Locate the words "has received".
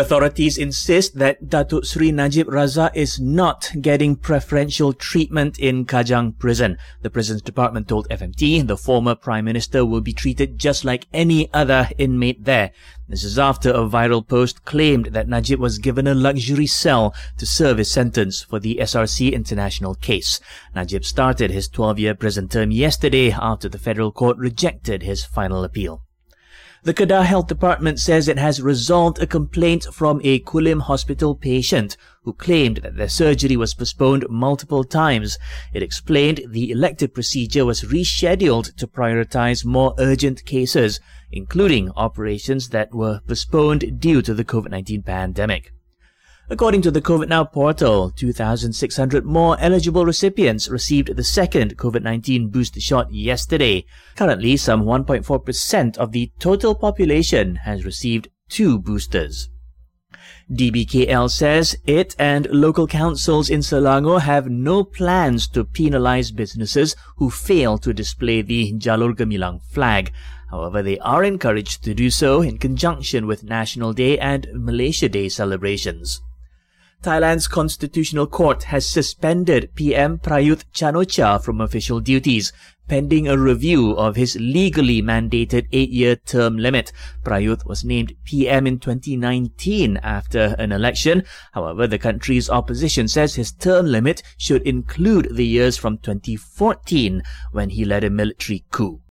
57.54-58.30